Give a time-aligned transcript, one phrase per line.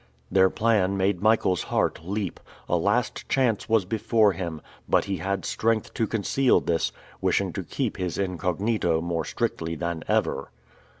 [0.31, 5.45] Their plan made Michael's heart leap; a last chance was before him, but he had
[5.45, 10.49] strength to conceal this, wishing to keep his incognito more strictly than ever.